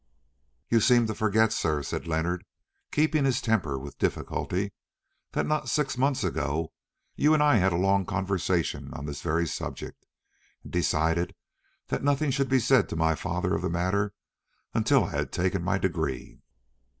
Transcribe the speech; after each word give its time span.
"You 0.67 0.79
seem 0.79 1.05
to 1.05 1.13
forget, 1.13 1.53
sir," 1.53 1.83
said 1.83 2.07
Leonard, 2.07 2.43
keeping 2.91 3.23
his 3.23 3.39
temper 3.39 3.77
with 3.77 3.99
difficulty, 3.99 4.73
"that 5.33 5.45
not 5.45 5.69
six 5.69 5.95
months 5.95 6.23
ago 6.23 6.73
you 7.15 7.35
and 7.35 7.43
I 7.43 7.57
had 7.57 7.71
a 7.71 7.75
long 7.77 8.07
conversation 8.07 8.91
on 8.95 9.05
this 9.05 9.21
very 9.21 9.45
subject, 9.45 10.07
and 10.63 10.71
decided 10.73 11.35
that 11.89 12.03
nothing 12.03 12.31
should 12.31 12.49
be 12.49 12.59
said 12.59 12.89
to 12.89 12.95
my 12.95 13.13
father 13.13 13.53
of 13.53 13.61
the 13.61 13.69
matter 13.69 14.15
until 14.73 15.03
I 15.03 15.11
had 15.11 15.31
taken 15.31 15.61
my 15.61 15.77
degree." 15.77 16.39